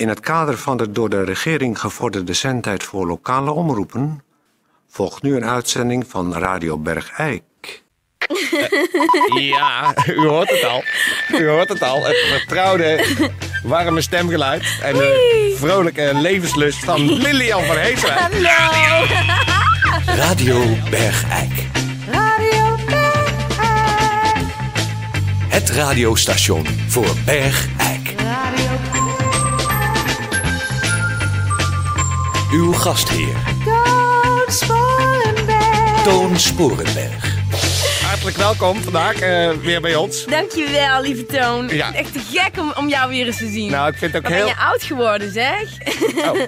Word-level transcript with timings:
In 0.00 0.08
het 0.08 0.20
kader 0.20 0.58
van 0.58 0.76
de 0.76 0.90
door 0.90 1.10
de 1.10 1.24
regering 1.24 1.80
gevorderde 1.80 2.32
zendtijd 2.32 2.82
voor 2.82 3.06
lokale 3.06 3.50
omroepen 3.50 4.24
volgt 4.88 5.22
nu 5.22 5.36
een 5.36 5.44
uitzending 5.44 6.04
van 6.08 6.34
Radio 6.34 6.78
Bergijk. 6.78 7.42
Ja, 9.34 9.94
u 10.06 10.26
hoort 10.26 10.48
het 10.48 10.64
al. 10.64 10.84
U 11.38 11.48
hoort 11.48 11.68
het 11.68 11.82
al. 11.82 12.04
Het 12.04 12.16
vertrouwde, 12.16 13.04
warme 13.62 14.00
stemgeluid 14.00 14.78
en 14.82 14.94
de 14.94 15.54
vrolijke 15.58 16.10
levenslust 16.14 16.84
van 16.84 17.12
Lilian 17.12 17.64
van 17.64 17.76
Heeswijk. 17.76 18.18
Hallo! 18.18 19.04
Radio 20.06 20.76
Bergijk. 20.90 21.66
Radio 22.10 22.76
Bergijk. 22.86 24.44
Het 25.48 25.70
radiostation 25.70 26.66
voor 26.66 27.14
Bergijk. 27.24 28.14
Radio 28.16 29.09
Uw 32.52 32.72
gastheer, 32.72 33.36
Toon 33.64 34.42
Sporenberg. 34.48 36.02
Toon 36.04 36.38
Sporenberg. 36.38 37.34
Hartelijk 38.06 38.36
welkom 38.36 38.82
vandaag 38.82 39.20
eh, 39.20 39.50
weer 39.50 39.80
bij 39.80 39.94
ons. 39.94 40.24
Dankjewel, 40.24 41.02
lieve 41.02 41.26
Toon. 41.26 41.68
Ja. 41.68 41.94
Echt 41.94 42.12
te 42.12 42.20
gek 42.32 42.58
om, 42.58 42.72
om 42.76 42.88
jou 42.88 43.10
weer 43.10 43.26
eens 43.26 43.36
te 43.36 43.48
zien. 43.48 43.70
Nou, 43.70 43.88
ik 43.92 43.98
vind 43.98 44.12
het 44.12 44.24
ook 44.24 44.28
Wat 44.30 44.38
ben 44.38 44.46
heel... 44.46 44.56
je 44.56 44.62
oud 44.70 44.82
geworden, 44.82 45.32
zeg. 45.32 45.62
Oh. 46.16 46.40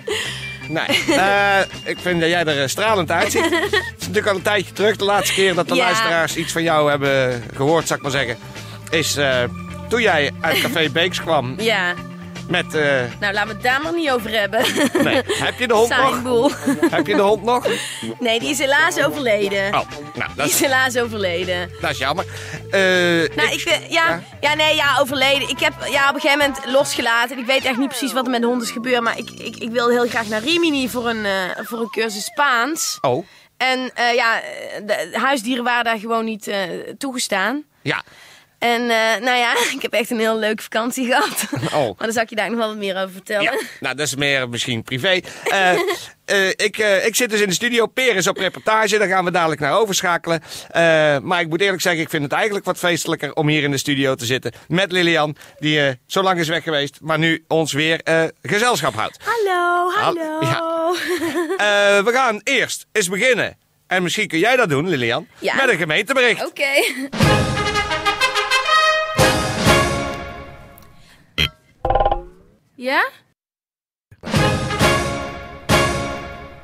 Nee, 0.68 1.16
eh, 1.18 1.60
ik 1.84 1.96
vind 2.00 2.20
dat 2.20 2.28
jij 2.30 2.44
er 2.44 2.62
eh, 2.62 2.68
stralend 2.68 3.10
uitziet. 3.10 3.44
Het 3.50 3.72
is 3.98 4.06
natuurlijk 4.06 4.26
al 4.26 4.34
een 4.34 4.42
tijdje 4.42 4.72
terug. 4.72 4.96
De 4.96 5.04
laatste 5.04 5.34
keer 5.34 5.54
dat 5.54 5.68
de 5.68 5.74
Ja. 5.74 5.82
luisteraars 5.84 6.36
iets 6.36 6.52
van 6.52 6.62
jou 6.62 6.90
hebben 6.90 7.42
gehoord, 7.56 7.86
zou 7.86 7.98
ik 7.98 8.02
maar 8.04 8.14
zeggen, 8.14 8.36
is 8.90 9.16
eh, 9.16 9.42
toen 9.88 10.00
jij 10.02 10.30
uit 10.40 10.60
Café 10.60 10.88
Beeks 10.90 11.20
kwam 11.20 11.54
Ja, 11.60 11.94
met... 12.48 12.74
eh, 12.74 13.00
nou 13.20 13.32
laten 13.32 13.46
we 13.48 13.54
het 13.54 13.62
daar 13.62 13.82
maar 13.82 13.94
niet 13.94 14.10
over 14.10 14.30
hebben. 14.40 14.60
nee, 15.04 15.22
heb 15.26 15.58
je 15.58 15.66
de 15.66 15.74
hond 15.74 15.88
Saai 15.88 16.12
nog? 16.12 16.22
boel. 16.22 16.50
Heb 16.90 17.06
je 17.06 17.14
de 17.14 17.22
hond 17.22 17.42
nog? 17.42 17.66
Nee, 18.18 18.40
die 18.40 18.48
is 18.50 18.58
helaas 18.58 19.04
overleden. 19.04 19.66
Oh, 19.66 19.72
nou, 19.72 19.82
Die 20.14 20.36
dat 20.36 20.46
is 20.46 20.52
is, 20.54 20.60
helaas 20.60 20.96
overleden. 20.98 21.70
dat 21.80 21.90
is 21.90 21.98
jammer. 21.98 22.24
Eh, 22.70 22.80
Nou, 23.36 23.50
ik, 23.52 23.60
vind- 23.60 23.92
ja, 23.92 24.08
ja? 24.08 24.22
ja, 24.40 24.54
nee, 24.54 24.74
ja, 24.74 24.98
overleden. 25.00 25.48
Ik 25.48 25.58
heb 25.58 25.72
ja, 25.90 26.08
op 26.08 26.14
een 26.14 26.20
gegeven 26.20 26.38
moment 26.46 26.66
losgelaten. 26.66 27.38
Ik 27.38 27.46
weet 27.46 27.64
echt 27.64 27.76
niet 27.78 27.88
precies 27.88 28.12
wat 28.12 28.24
er 28.24 28.30
met 28.30 28.40
de 28.40 28.46
hond 28.46 28.62
is 28.62 28.70
gebeurd. 28.70 29.00
Maar 29.00 29.18
ik, 29.18 29.30
ik, 29.30 29.56
ik 29.56 29.70
wil 29.70 29.88
heel 29.88 30.08
graag 30.08 30.26
naar 30.28 30.42
Rimini 30.42 30.88
voor 30.88 31.08
een, 31.08 31.24
eh, 31.24 31.32
voor 31.56 31.80
een 31.80 31.90
cursus 31.90 32.24
Spaans. 32.24 32.98
Oh, 33.00 33.26
En 33.56 33.90
eh, 33.94 34.14
ja, 34.14 34.40
de 34.86 35.08
huisdieren 35.12 35.64
waren 35.64 35.84
daar 35.84 35.98
gewoon 35.98 36.24
niet 36.24 36.48
eh, 36.48 36.58
toegestaan. 36.98 37.62
ja. 37.82 38.02
En 38.62 38.90
eh, 38.90 39.20
nou 39.20 39.38
ja, 39.38 39.54
ik 39.76 39.82
heb 39.82 39.92
echt 39.92 40.10
een 40.10 40.18
heel 40.18 40.38
leuke 40.38 40.62
vakantie 40.62 41.06
gehad. 41.06 41.46
Oh. 41.64 41.72
Maar 41.98 42.06
daar 42.06 42.12
zal 42.12 42.22
ik 42.22 42.28
je 42.28 42.36
daar 42.36 42.50
nog 42.50 42.58
wel 42.58 42.68
wat 42.68 42.76
meer 42.76 42.96
over 42.96 43.12
vertellen. 43.12 43.42
Ja, 43.42 43.60
nou, 43.80 43.96
dat 43.96 44.06
is 44.06 44.14
meer 44.14 44.48
misschien 44.48 44.82
privé. 44.82 45.20
Eh, 45.44 45.72
eh, 46.24 46.48
ik, 46.48 46.76
ik 47.04 47.16
zit 47.16 47.30
dus 47.30 47.40
in 47.40 47.48
de 47.48 47.54
studio. 47.54 47.86
Per 47.86 48.16
is 48.16 48.26
op 48.26 48.36
reportage. 48.36 48.98
Daar 48.98 49.08
gaan 49.08 49.24
we 49.24 49.30
dadelijk 49.30 49.60
naar 49.60 49.78
overschakelen. 49.78 50.42
Maar 51.22 51.40
ik 51.40 51.48
moet 51.48 51.60
eerlijk 51.60 51.82
zeggen, 51.82 52.02
ik 52.02 52.10
vind 52.10 52.22
het 52.22 52.32
eigenlijk 52.32 52.64
wat 52.64 52.78
feestelijker 52.78 53.34
om 53.34 53.48
hier 53.48 53.62
in 53.62 53.70
de 53.70 53.78
studio 53.78 54.14
te 54.14 54.24
zitten. 54.24 54.52
Met 54.68 54.92
Lilian, 54.92 55.36
die 55.58 55.98
zo 56.06 56.22
lang 56.22 56.38
is 56.38 56.48
weg 56.48 56.62
geweest. 56.62 56.98
Maar 57.00 57.18
nu 57.18 57.44
ons 57.48 57.72
weer 57.72 58.00
gezelschap 58.42 58.94
houdt. 58.94 59.18
Hallo, 59.24 59.90
hallo. 59.90 60.40
Ja. 60.40 62.02
We 62.04 62.10
gaan 62.12 62.40
eerst 62.42 62.86
eens 62.92 63.08
beginnen. 63.08 63.56
En 63.86 64.02
misschien 64.02 64.28
kun 64.28 64.38
jij 64.38 64.56
dat 64.56 64.68
doen, 64.68 64.88
Lilian. 64.88 65.26
Ja. 65.38 65.54
Met 65.54 65.68
een 65.68 65.78
gemeentebericht. 65.78 66.46
Oké. 66.46 66.70
Ja? 72.82 73.08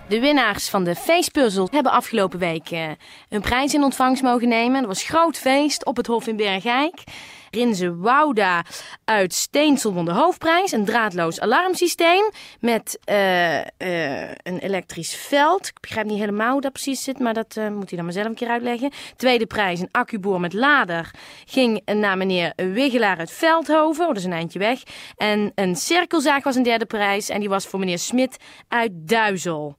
De 0.09 0.21
winnaars 0.21 0.69
van 0.69 0.85
de 0.85 0.95
feestpuzzel 0.95 1.69
hebben 1.71 1.93
afgelopen 1.93 2.39
week 2.39 2.71
eh, 2.71 2.91
een 3.29 3.41
prijs 3.41 3.75
in 3.75 3.83
ontvangst 3.83 4.23
mogen 4.23 4.49
nemen. 4.49 4.81
Dat 4.81 4.87
was 4.87 5.03
groot 5.03 5.37
feest 5.37 5.84
op 5.84 5.97
het 5.97 6.07
Hof 6.07 6.27
in 6.27 6.37
Bergijk. 6.37 7.03
Rinze 7.50 7.97
Wouda 7.97 8.64
uit 9.04 9.34
Steensel 9.34 9.92
won 9.92 10.04
de 10.04 10.12
hoofdprijs. 10.12 10.72
Een 10.72 10.84
draadloos 10.84 11.41
alarmsysteem 11.41 12.31
met 12.60 12.98
eh, 13.04 13.59
eh, 13.59 14.31
een 14.42 14.59
elektrisch 14.59 15.14
veld. 15.14 15.66
Ik 15.66 15.81
begrijp 15.81 16.06
niet 16.06 16.19
helemaal 16.19 16.53
hoe 16.53 16.60
dat 16.60 16.72
precies 16.72 17.03
zit, 17.03 17.19
maar 17.19 17.34
dat 17.34 17.56
eh, 17.56 17.69
moet 17.69 17.88
hij 17.88 17.97
dan 17.97 18.04
maar 18.04 18.12
zelf 18.12 18.26
een 18.26 18.34
keer 18.34 18.48
uitleggen. 18.48 18.91
Tweede 19.16 19.47
prijs, 19.47 19.81
een 19.81 19.88
accuboor 19.91 20.41
met 20.41 20.53
lader, 20.53 21.10
ging 21.44 21.82
naar 21.84 22.16
meneer 22.16 22.53
Wiggelaar 22.56 23.19
uit 23.19 23.31
Veldhoven. 23.31 24.03
Oh, 24.03 24.09
dat 24.09 24.16
is 24.16 24.25
een 24.25 24.32
eindje 24.32 24.59
weg. 24.59 24.82
En 25.16 25.53
een 25.54 25.76
cirkelzaag 25.76 26.44
was 26.44 26.56
een 26.56 26.62
derde 26.62 26.86
prijs 26.86 27.28
en 27.28 27.41
die 27.41 27.48
was 27.48 27.66
voor 27.66 27.78
meneer 27.78 27.98
Smit 27.98 28.36
uit 28.69 28.91
Duizel. 28.92 29.76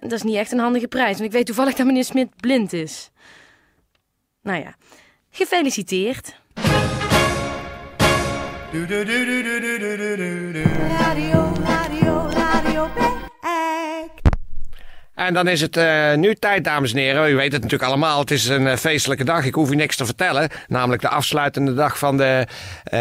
Dat 0.00 0.12
is 0.12 0.22
niet 0.22 0.36
echt 0.36 0.52
een 0.52 0.58
handige 0.58 0.88
prijs, 0.88 1.12
want 1.12 1.24
ik 1.24 1.32
weet 1.32 1.46
toevallig 1.46 1.74
dat 1.74 1.86
meneer 1.86 2.04
Smit 2.04 2.36
blind 2.36 2.72
is. 2.72 3.10
Nou 4.42 4.62
ja, 4.62 4.74
gefeliciteerd. 5.30 6.39
Radio, 8.72 8.86
radio, 11.64 12.28
radio. 12.32 12.90
En 15.14 15.34
dan 15.34 15.48
is 15.48 15.60
het 15.60 15.76
eh, 15.76 16.14
nu 16.14 16.34
tijd, 16.34 16.64
dames 16.64 16.92
en 16.92 16.98
heren. 16.98 17.30
U 17.30 17.34
weet 17.34 17.52
het 17.52 17.62
natuurlijk 17.62 17.90
allemaal. 17.90 18.20
Het 18.20 18.30
is 18.30 18.48
een 18.48 18.66
eh, 18.66 18.76
feestelijke 18.76 19.24
dag. 19.24 19.44
Ik 19.44 19.54
hoef 19.54 19.70
u 19.70 19.74
niks 19.74 19.96
te 19.96 20.04
vertellen. 20.04 20.48
Namelijk 20.68 21.02
de 21.02 21.08
afsluitende 21.08 21.74
dag 21.74 21.98
van 21.98 22.16
de 22.16 22.46
eh, 22.84 23.00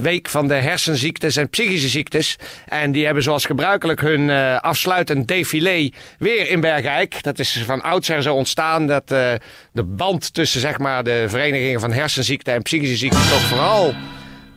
week 0.00 0.28
van 0.28 0.48
de 0.48 0.54
hersenziektes 0.54 1.36
en 1.36 1.48
psychische 1.48 1.88
ziektes. 1.88 2.36
En 2.66 2.92
die 2.92 3.04
hebben 3.04 3.22
zoals 3.22 3.46
gebruikelijk 3.46 4.00
hun 4.00 4.30
afsluitend 4.60 5.28
défilé 5.28 5.90
weer 6.18 6.50
in 6.50 6.60
Bergijk. 6.60 7.22
Dat 7.22 7.38
is 7.38 7.62
van 7.66 7.82
oudsher 7.82 8.22
zo 8.22 8.34
ontstaan. 8.34 8.86
Dat 8.86 9.08
de 9.08 9.84
band 9.84 10.34
tussen 10.34 10.60
zeg 10.60 10.78
maar, 10.78 11.04
de 11.04 11.24
verenigingen 11.28 11.80
van 11.80 11.92
hersenziekten 11.92 12.54
en 12.54 12.62
psychische 12.62 12.96
ziekten 12.96 13.28
toch 13.28 13.42
vooral 13.42 13.94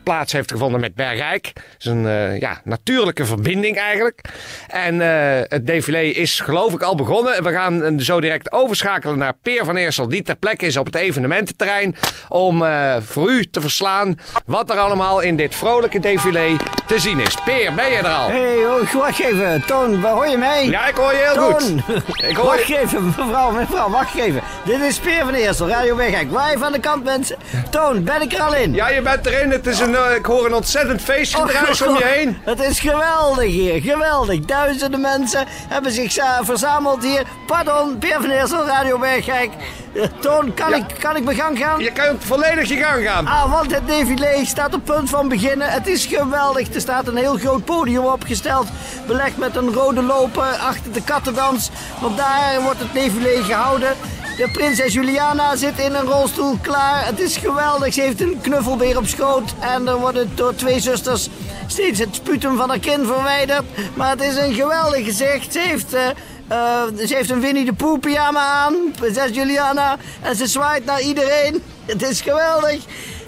plaats 0.02 0.32
heeft 0.32 0.50
gevonden 0.50 0.80
met 0.80 0.94
Bergijk. 0.94 1.46
Het 1.54 1.64
is 1.78 1.84
een 1.84 2.06
eh, 2.06 2.40
ja, 2.40 2.60
natuurlijke 2.64 3.24
verbinding 3.26 3.76
eigenlijk. 3.78 4.20
En 4.68 5.00
eh, 5.00 5.40
het 5.48 5.66
défilé 5.66 6.02
is 6.02 6.40
geloof 6.40 6.72
ik 6.72 6.82
al 6.82 6.94
begonnen. 6.94 7.42
We 7.42 7.52
gaan 7.52 7.82
eh, 7.82 7.98
zo 7.98 8.20
direct 8.20 8.52
overschakelen 8.52 9.18
naar 9.18 9.32
Peer 9.42 9.64
van 9.64 9.76
Eersel, 9.76 10.08
die 10.08 10.22
ter 10.22 10.36
plekke 10.36 10.66
is 10.66 10.76
op 10.76 10.86
het 10.86 10.94
evenemententerrein. 10.94 11.96
Om 12.28 12.62
eh, 12.64 12.96
voor 13.00 13.30
u 13.30 13.44
te 13.50 13.60
verslaan 13.60 14.18
wat 14.46 14.70
er 14.70 14.76
allemaal 14.78 15.20
in 15.20 15.36
dit 15.36 15.54
vrolijke 15.54 16.00
défilé 16.00 16.56
te 16.86 16.98
zien 16.98 17.20
is. 17.20 17.34
Peer, 17.44 17.74
ben 17.74 17.90
je 17.90 17.96
er 17.96 18.06
al? 18.06 18.28
Hé, 18.28 18.38
hey, 18.40 18.66
oh, 18.66 18.92
wacht 18.92 19.20
even. 19.20 19.62
Toon, 19.66 20.00
waar 20.00 20.12
hoor 20.12 20.26
je 20.28 20.36
mij? 20.38 20.66
Ja, 20.66 20.86
ik 20.88 20.94
hoor 20.94 21.12
je 21.12 21.18
heel 21.32 21.34
Toon. 21.34 21.80
goed. 21.80 21.80
Ik 22.30 22.36
hoor 22.36 22.46
Wacht 22.46 22.66
je. 22.66 22.78
even, 22.78 23.04
mevrouw, 23.04 23.50
mevrouw, 23.50 23.90
wacht 23.90 24.14
even. 24.14 24.40
Dit 24.64 24.80
is 24.80 24.98
Peer 24.98 25.24
van 25.24 25.34
Eersel, 25.34 25.68
Radio 25.68 25.96
Weghek. 25.96 26.26
Live 26.30 26.64
aan 26.64 26.72
de 26.72 26.80
kant, 26.80 27.04
mensen. 27.04 27.36
Toon, 27.70 28.04
ben 28.04 28.22
ik 28.22 28.32
er 28.32 28.40
al 28.42 28.54
in? 28.54 28.74
Ja, 28.74 28.88
je 28.88 29.02
bent 29.02 29.26
erin. 29.26 29.50
Het 29.50 29.66
is 29.66 29.80
een, 29.80 29.91
eh, 29.94 30.14
ik 30.16 30.26
hoor 30.26 30.46
een 30.46 30.54
ontzettend 30.54 31.02
feestgedruis 31.02 31.82
om 31.82 31.96
je 31.96 32.04
heen. 32.04 32.38
Het 32.44 32.60
is 32.60 32.80
geweldig 32.80 33.44
hier, 33.50 33.80
geweldig. 33.80 34.40
Duizenden 34.40 35.00
mensen 35.00 35.44
hebben 35.48 35.92
zich 35.92 36.14
verzameld 36.42 37.02
hier. 37.02 37.22
Pardon, 37.46 37.98
Peer 37.98 38.16
van 38.20 38.30
Eersel, 38.30 38.66
Radio 38.66 38.98
Weghek. 39.00 39.50
Eh, 39.94 40.02
Toon, 40.20 40.54
kan, 40.54 40.70
Ja. 40.70 40.76
ik, 40.76 40.84
kan 40.98 41.16
ik 41.16 41.24
mijn 41.24 41.36
gang 41.36 41.58
gaan? 41.58 41.80
Je 41.80 41.92
kunt 41.92 42.24
volledig 42.24 42.68
je 42.68 42.76
gang 42.76 43.04
gaan. 43.06 43.26
Ah, 43.26 43.50
want 43.52 43.74
het 43.74 43.86
défilé 43.86 44.44
staat 44.44 44.74
op 44.74 44.84
punt 44.84 45.10
van 45.10 45.28
beginnen. 45.28 45.68
Het 45.70 45.86
is 45.86 46.06
geweldig. 46.06 46.74
Er 46.74 46.80
staat 46.80 47.06
een 47.06 47.16
heel 47.16 47.36
groot 47.36 47.64
podium 47.64 48.04
opgesteld. 48.04 48.66
Belegd 49.06 49.36
met 49.36 49.56
een 49.56 49.72
rode 49.72 50.02
loper 50.02 50.42
achter 50.68 50.92
de 50.92 51.02
kattendans. 51.02 51.70
Want 52.00 52.16
daar 52.16 52.60
wordt 52.62 52.78
het 52.78 52.92
défilé 52.92 53.42
gehouden. 53.42 53.96
De 54.42 54.50
prinses 54.50 54.92
Juliana 54.92 55.56
zit 55.56 55.78
in 55.78 55.94
een 55.94 56.04
rolstoel 56.04 56.58
klaar. 56.60 57.06
Het 57.06 57.20
is 57.20 57.36
geweldig. 57.36 57.94
Ze 57.94 58.00
heeft 58.00 58.20
een 58.20 58.40
knuffelbeer 58.40 58.96
op 58.96 59.06
schoot. 59.06 59.54
En 59.60 59.88
er 59.88 59.96
wordt 59.96 60.18
door 60.34 60.54
twee 60.54 60.80
zusters 60.80 61.28
steeds 61.66 61.98
het 61.98 62.14
sputum 62.14 62.56
van 62.56 62.68
haar 62.68 62.78
kin 62.78 63.06
verwijderd. 63.06 63.62
Maar 63.94 64.10
het 64.10 64.22
is 64.22 64.36
een 64.36 64.54
geweldig 64.54 65.04
gezicht. 65.04 65.52
Ze 65.52 65.58
heeft... 65.58 65.92
eh, 65.92 66.08
eh, 66.48 67.06
ze 67.06 67.14
heeft 67.14 67.30
een 67.30 67.40
Winnie 67.40 67.64
de 67.64 67.72
Pooh 67.72 68.00
pyjama 68.00 68.40
aan, 68.40 68.74
prinses 68.96 69.34
Juliana. 69.34 69.96
En 70.22 70.36
ze 70.36 70.46
zwaait 70.46 70.84
naar 70.84 71.00
iedereen. 71.00 71.62
Het 71.86 72.02
is 72.02 72.20
geweldig. 72.20 72.80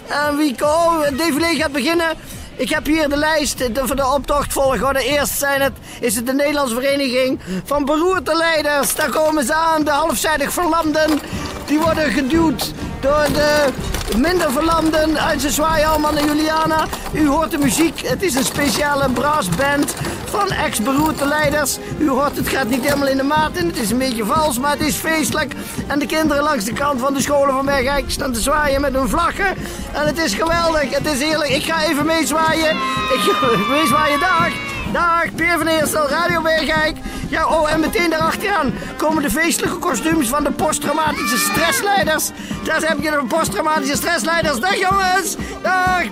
En 0.06 0.37
wie 0.37 0.55
oh, 0.64 1.02
het 1.02 1.19
défilé 1.19 1.55
gaat 1.55 1.72
beginnen. 1.72 2.17
Ik 2.56 2.68
heb 2.68 2.86
hier 2.86 3.08
de 3.08 3.16
lijst 3.16 3.58
de, 3.58 3.94
de 3.94 4.06
optochtvolgorde. 4.14 5.04
Eerst 5.04 5.38
zijn 5.38 5.60
het, 5.60 5.72
is 6.00 6.16
het 6.16 6.26
de 6.26 6.32
Nederlandse 6.32 6.74
Vereniging 6.74 7.40
van 7.64 7.84
Beroerte 7.84 8.36
Leiders. 8.36 8.94
Daar 8.94 9.10
komen 9.10 9.44
ze 9.44 9.54
aan, 9.54 9.84
de 9.84 9.90
halfzijdig 9.90 10.52
verlamden. 10.52 11.20
Die 11.66 11.78
worden 11.78 12.10
geduwd 12.10 12.72
door 13.00 13.26
de 13.32 13.68
minder 14.16 14.52
verlamden 14.52 15.19
uit 15.20 15.43
zwaaien 15.43 15.88
allemaal 15.88 16.12
naar 16.12 16.25
Juliana. 16.25 16.87
U 17.12 17.28
hoort 17.28 17.50
de 17.50 17.58
muziek. 17.58 18.00
Het 18.00 18.22
is 18.22 18.34
een 18.34 18.44
speciale 18.44 19.11
brassband 19.11 19.94
van 20.25 20.50
ex-beroerte 20.50 21.26
leiders. 21.26 21.78
U 21.99 22.08
hoort, 22.08 22.37
het 22.37 22.49
gaat 22.49 22.69
niet 22.69 22.84
helemaal 22.84 23.08
in 23.08 23.16
de 23.16 23.22
maat 23.22 23.56
en 23.56 23.66
het 23.66 23.76
is 23.76 23.90
een 23.90 23.99
beetje 23.99 24.25
vals, 24.25 24.58
maar 24.58 24.70
het 24.70 24.81
is 24.81 24.96
feestelijk. 24.96 25.55
En 25.87 25.99
de 25.99 26.06
kinderen 26.06 26.43
langs 26.43 26.64
de 26.64 26.72
kant 26.72 27.00
van 27.00 27.14
de 27.14 27.20
scholen 27.20 27.55
van 27.55 27.64
Bergijk 27.64 28.05
staan 28.11 28.32
te 28.32 28.40
zwaaien 28.40 28.81
met 28.81 28.94
hun 28.94 29.08
vlaggen. 29.08 29.56
En 29.93 30.06
het 30.06 30.19
is 30.19 30.34
geweldig, 30.34 30.90
het 30.90 31.06
is 31.06 31.20
heerlijk. 31.20 31.50
Ik 31.50 31.64
ga 31.64 31.84
even 31.84 32.06
meezwaaien. 32.06 32.76
Ik 33.14 33.20
ga 33.20 33.46
meezwaaien, 33.76 34.20
dag. 34.20 34.50
Dag, 34.93 35.34
Peer 35.34 35.58
van 35.58 35.67
Eerstel, 35.67 36.08
Radio 36.08 36.40
Bergijk. 36.40 36.96
Ja, 37.28 37.48
oh, 37.48 37.72
en 37.72 37.80
meteen 37.80 38.10
daarachteraan 38.10 38.74
komen 38.96 39.22
de 39.22 39.30
feestelijke 39.30 39.78
kostuums 39.78 40.28
van 40.28 40.44
de 40.44 40.50
posttraumatische 40.50 41.38
stressleiders. 41.38 42.30
Daar 42.64 42.80
heb 42.80 43.02
je 43.02 43.10
de 43.10 43.24
posttraumatische 43.28 43.96
stressleiders. 43.96 44.58
Dag 44.58 44.76
jongens! 44.76 45.36
Dag, 45.62 46.02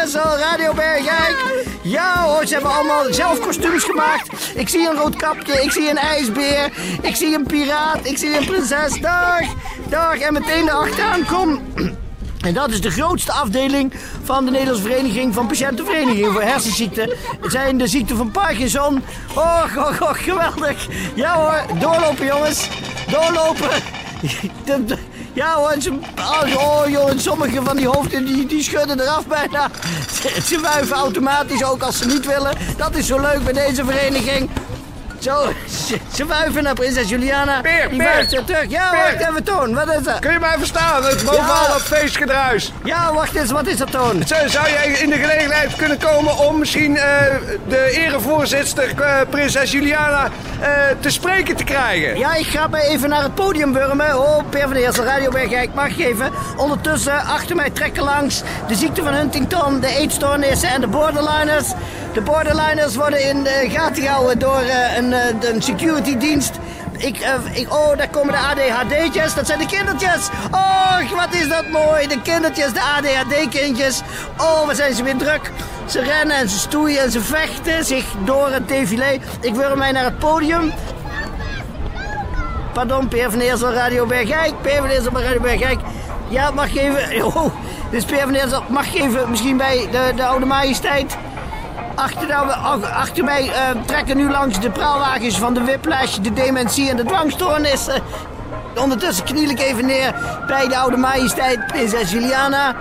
Eerstel, 0.00 0.36
Radio 0.38 0.74
Bergijk. 0.74 1.36
Ja 1.82 2.22
hoor, 2.22 2.46
ze 2.46 2.52
hebben 2.52 2.72
allemaal 2.72 3.04
zelf 3.10 3.40
kostuums 3.40 3.84
gemaakt. 3.84 4.52
Ik 4.54 4.68
zie 4.68 4.88
een 4.88 4.96
rood 4.96 5.16
kapje, 5.16 5.62
ik 5.62 5.72
zie 5.72 5.90
een 5.90 5.98
ijsbeer, 5.98 6.72
ik 7.02 7.16
zie 7.16 7.34
een 7.34 7.46
piraat, 7.46 7.98
ik 8.02 8.18
zie 8.18 8.38
een 8.38 8.44
prinses. 8.44 9.00
Dag, 9.00 9.40
dag, 9.88 10.18
en 10.18 10.32
meteen 10.32 10.66
daarachteraan 10.66 11.24
kom... 11.24 11.62
En 12.44 12.54
dat 12.54 12.70
is 12.70 12.80
de 12.80 12.90
grootste 12.90 13.32
afdeling 13.32 13.92
van 14.22 14.44
de 14.44 14.50
Nederlandse 14.50 14.82
Vereniging 14.82 15.34
van 15.34 15.46
Patiëntenverenigingen 15.46 16.32
voor 16.32 16.42
hersenziekten. 16.42 17.16
Het 17.40 17.50
zijn 17.50 17.78
de 17.78 17.86
ziekten 17.86 18.16
van 18.16 18.30
Parkinson. 18.30 19.02
Och, 19.34 19.76
och, 19.76 20.08
och, 20.08 20.24
geweldig. 20.24 20.86
Ja 21.14 21.36
hoor, 21.36 21.78
doorlopen 21.78 22.26
jongens. 22.26 22.68
Doorlopen. 23.10 23.70
Ja 25.34 25.54
hoor, 25.54 25.74
ze, 25.78 25.92
oh 26.56 26.82
jongens, 26.88 27.22
sommige 27.22 27.62
van 27.62 27.76
die 27.76 27.86
hoofden 27.86 28.24
die, 28.24 28.46
die 28.46 28.62
schudden 28.62 29.00
eraf 29.00 29.26
bijna. 29.26 29.70
Ze, 30.22 30.40
ze 30.44 30.60
wuiven 30.60 30.96
automatisch 30.96 31.64
ook 31.64 31.82
als 31.82 31.98
ze 31.98 32.06
niet 32.06 32.26
willen. 32.26 32.56
Dat 32.76 32.96
is 32.96 33.06
zo 33.06 33.20
leuk 33.20 33.44
bij 33.44 33.52
deze 33.52 33.84
vereniging. 33.84 34.50
Zo, 35.24 35.52
ze, 35.86 35.98
ze 36.14 36.26
wuiven 36.26 36.62
naar 36.62 36.74
prinses 36.74 37.08
Juliana. 37.08 37.60
Peer, 37.60 37.88
die 37.88 37.98
Peer. 37.98 38.26
terug. 38.44 38.64
Ja, 38.68 38.90
Peer. 38.90 39.00
wacht 39.00 39.30
even, 39.30 39.44
Toon. 39.44 39.74
Wat 39.74 39.88
is 39.98 40.02
dat? 40.02 40.18
Kun 40.18 40.32
je 40.32 40.38
mij 40.38 40.54
verstaan? 40.58 41.04
Het 41.04 41.24
bovenal 41.24 41.62
Ja. 41.62 41.68
dat 41.68 41.82
feestgedruis. 41.82 42.72
Ja, 42.84 43.12
wacht 43.12 43.34
eens. 43.34 43.50
Wat 43.50 43.66
is 43.66 43.76
dat, 43.76 43.90
Toon? 43.90 44.22
Zou 44.26 44.48
zou 44.48 44.68
jij 44.70 44.86
in 44.86 45.10
de 45.10 45.16
gelegenheid 45.16 45.76
kunnen 45.76 45.98
komen 45.98 46.38
om 46.38 46.58
misschien 46.58 46.96
eh, 46.96 47.02
de 47.68 47.90
erevoorzitter, 47.90 49.00
eh, 49.02 49.16
prinses 49.30 49.70
Juliana, 49.70 50.28
eh, 50.60 50.68
te 51.00 51.10
spreken 51.10 51.56
te 51.56 51.64
krijgen? 51.64 52.18
Ja, 52.18 52.34
ik 52.34 52.46
ga 52.46 52.66
me 52.66 52.82
even 52.82 53.08
naar 53.08 53.22
het 53.22 53.34
podium 53.34 53.72
wurmen. 53.72 54.18
Oh, 54.20 54.42
Per 54.50 54.60
van 54.60 54.72
der 54.72 54.82
Eersel, 54.82 55.04
Radio 55.04 55.30
Bergijk, 55.30 55.74
mag 55.74 55.94
geven. 55.94 56.30
Ondertussen, 56.56 57.20
achter 57.24 57.56
mij 57.56 57.70
trekken 57.70 58.02
langs 58.04 58.42
de 58.68 58.74
ziekte 58.74 59.02
van 59.02 59.12
Huntington, 59.12 59.80
de 59.80 59.88
eetstoornissen 59.96 60.68
en 60.68 60.80
de 60.80 60.86
borderliners. 60.86 61.66
De 62.14 62.20
borderliners 62.20 62.96
worden 62.96 63.28
in 63.28 63.42
de 63.42 63.68
gaten 63.70 64.02
gehouden 64.02 64.38
door 64.38 64.60
eh, 64.60 64.96
een, 64.96 65.12
eh, 65.12 65.50
een 65.52 65.62
security 65.62 66.16
dienst. 66.16 66.58
Ik, 66.96 67.18
eh, 67.18 67.34
ik, 67.52 67.72
oh, 67.72 67.96
daar 67.96 68.08
komen 68.08 68.32
de 68.32 68.38
ADHD'tjes. 68.38 69.34
Dat 69.34 69.46
zijn 69.46 69.58
de 69.58 69.66
kindertjes. 69.66 70.28
Och, 70.50 71.10
wat 71.10 71.34
is 71.34 71.48
dat 71.48 71.68
mooi. 71.68 72.06
De 72.06 72.22
kindertjes, 72.22 72.72
de 72.72 72.80
ADHD-kindjes. 72.80 74.02
Oh, 74.38 74.66
wat 74.66 74.76
zijn 74.76 74.94
ze 74.94 75.02
weer 75.02 75.16
druk. 75.16 75.50
Ze 75.86 76.00
rennen 76.00 76.36
en 76.36 76.48
ze 76.48 76.58
stoeien 76.58 77.02
en 77.02 77.10
ze 77.10 77.20
vechten 77.20 77.84
zich 77.84 78.04
door 78.24 78.50
het 78.50 78.68
défilé. 78.68 79.18
Ik 79.40 79.54
wurm 79.54 79.78
mij 79.78 79.92
naar 79.92 80.04
het 80.04 80.18
podium. 80.18 80.72
Pardon, 82.72 83.08
Peer 83.08 83.30
van 83.30 83.40
Eersel, 83.40 83.72
Radio 83.72 84.06
Bergijk. 84.06 84.52
Peer 84.62 84.76
van 84.76 84.88
Eersel, 84.88 85.20
Radio 85.20 85.40
Bergijk. 85.40 85.80
Ja, 86.28 86.50
mag 86.50 86.76
even... 86.76 87.24
Oh, 87.26 87.44
dit 87.90 88.00
is 88.00 88.04
Peer 88.04 88.20
van 88.20 88.34
Eersel. 88.34 88.62
Mag 88.68 88.94
even 88.94 89.30
misschien 89.30 89.56
bij 89.56 89.88
de, 89.90 90.12
de 90.16 90.24
oude 90.24 90.46
majesteit... 90.46 91.16
Achter, 91.94 93.24
mij 93.24 93.48
eh, 93.48 93.70
trekken 93.86 94.16
nu 94.16 94.30
langs 94.30 94.60
de 94.60 94.70
praalwagens 94.70 95.38
van 95.38 95.54
de 95.54 95.64
whiplash, 95.64 96.16
de 96.16 96.32
dementie 96.32 96.90
en 96.90 96.96
de 96.96 97.04
dwangstoornissen. 97.04 98.02
Ondertussen 98.80 99.24
kniel 99.24 99.48
ik 99.48 99.60
even 99.60 99.86
neer 99.86 100.14
bij 100.46 100.68
de 100.68 100.76
oude 100.76 100.96
majesteit, 100.96 101.66
prinses 101.66 102.10
Juliana. 102.10 102.74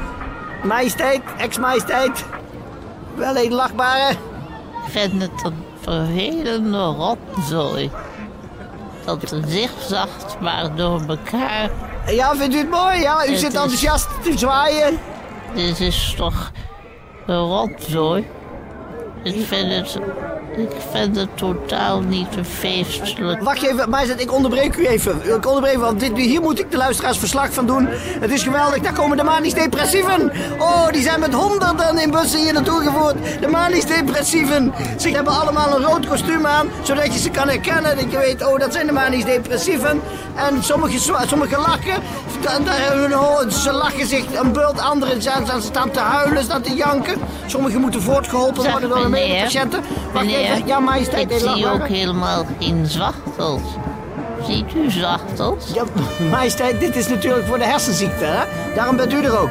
Majesteit, 0.64 1.22
ex-majesteit. 1.38 2.26
Wel 3.16 3.38
een 3.38 3.54
lachbare. 3.54 4.10
Ik 4.12 4.92
vind 4.92 5.22
het 5.22 5.32
een 5.44 5.64
vervelende 5.82 6.78
rotzooi. 6.84 7.92
Dat 9.06 9.32
een 9.32 9.44
zigzagt 9.48 10.36
maar 10.40 10.76
door 10.76 11.02
elkaar. 11.08 11.70
Ja, 12.08 12.36
vindt 12.36 12.56
u 12.56 12.58
het 12.58 12.70
mooi? 12.70 13.00
Ja, 13.02 13.26
u 13.26 13.30
Het 13.30 13.40
zit 13.40 13.54
is- 13.54 13.60
enthousiast 13.60 14.08
te 14.24 14.38
zwaaien. 14.38 15.00
Dit 15.56 15.80
is 15.80 16.14
toch 16.18 16.52
een 17.28 17.36
rotzooi? 17.48 18.28
Ik 19.24 19.46
vind 19.46 19.72
het, 19.72 20.00
ik 20.58 20.72
vind 20.92 21.16
het 21.16 21.38
totaal 21.38 22.02
niet 22.02 22.28
feestelijk. 22.58 23.44
Wacht 23.44 23.64
even, 23.64 23.90
majesteit, 23.90 24.22
ik 24.22 24.34
onderbreek 24.34 24.76
u 24.76 24.86
even. 24.86 25.36
Ik 25.36 25.48
onderbreek 25.48 25.78
want 25.78 26.00
dit, 26.00 26.18
hier 26.18 26.42
moet 26.42 26.60
ik 26.60 26.72
de 26.72 26.78
luisteraars 26.78 27.18
verslag 27.18 27.54
van 27.54 27.66
doen. 27.66 27.88
Het 28.20 28.32
is 28.32 28.44
geweldig, 28.44 28.80
daar 28.80 28.94
komen 28.94 29.18
de 29.18 29.24
manisch 29.24 29.54
depressieven. 29.54 30.32
Oh, 30.60 30.88
die 30.92 31.02
zijn 31.02 31.20
met 31.20 31.34
honderden 31.34 31.98
in 31.98 32.12
bussen 32.12 32.40
hier 32.40 32.54
naartoe 32.54 32.82
gevoerd. 32.82 33.16
De 33.42 33.48
manisch 33.48 33.86
depressieven. 33.86 34.74
Ze 34.98 35.10
hebben 35.10 35.34
allemaal 35.34 35.76
een 35.76 35.84
rood 35.84 36.08
kostuum 36.08 36.46
aan, 36.46 36.68
zodat 36.82 37.14
je 37.14 37.20
ze 37.20 37.30
kan 37.30 37.48
herkennen. 37.48 37.96
Dat 37.96 38.12
je 38.12 38.18
weet, 38.18 38.46
oh, 38.46 38.60
dat 38.60 38.74
zijn 38.74 38.86
de 38.86 38.94
manisch 38.94 39.26
depressieven. 39.26 40.02
En 40.36 40.64
sommige, 40.64 41.00
sommige 41.28 41.58
lachen. 41.58 42.02
Ze 43.50 43.72
lachen 43.72 44.08
zich 44.08 44.26
een 44.42 44.52
bult, 44.52 44.80
anderen 44.80 45.22
zijn, 45.22 45.46
zijn 45.46 45.62
staan 45.62 45.92
te 45.92 46.00
huilen, 46.00 46.44
staan 46.44 46.62
te 46.62 46.76
janken. 46.76 47.20
Sommigen 47.46 47.82
moeten 47.82 48.02
voortgeholpen 48.02 48.72
worden 48.72 48.90
door 48.90 49.02
de 49.02 49.10
medepatiënten. 49.10 49.84
Wacht 50.14 50.26
ja, 50.66 50.80
majesteit, 50.80 51.32
ik 51.32 51.40
zie 51.40 51.70
ook 51.70 51.88
helemaal 51.88 52.46
geen 52.60 52.86
zwachtels. 52.86 53.62
Ziet 54.48 54.74
u 54.76 54.92
zwachtels? 54.92 55.74
Ja, 55.74 55.84
majesteit, 56.30 56.80
dit 56.80 56.96
is 56.96 57.08
natuurlijk 57.08 57.48
voor 57.48 57.58
de 57.58 57.66
hersenziekte, 57.66 58.26
hè? 58.26 58.44
Daarom 58.76 58.96
bent 58.96 59.14
u 59.14 59.24
er 59.24 59.40
ook. 59.40 59.50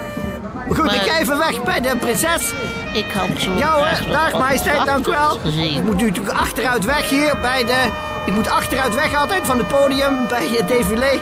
Goed, 0.69 0.85
Maar- 0.85 0.95
ik 0.95 1.01
ga 1.01 1.19
even 1.19 1.39
weg 1.39 1.63
bij 1.63 1.81
de 1.81 1.97
prinses. 1.97 2.53
Ik 2.93 3.07
had 3.13 3.29
zo 3.41 3.51
Ja 3.57 3.73
hoor, 3.73 4.13
dag 4.13 4.33
majesteit, 4.39 4.85
dank 4.85 5.07
u 5.07 5.11
wel. 5.11 5.39
Ik 5.75 5.83
moet 5.83 5.97
nu 5.97 6.07
natuurlijk 6.07 6.39
achteruit 6.39 6.85
weg 6.85 7.09
hier 7.09 7.39
bij 7.41 7.65
de... 7.65 7.91
Ik 8.27 8.33
moet 8.33 8.49
achteruit 8.49 8.95
weg 8.95 9.15
altijd 9.15 9.43
van 9.45 9.59
het 9.59 9.69
podium 9.69 10.29
bij 10.29 10.49
het 10.49 10.69
défilé. 10.69 11.19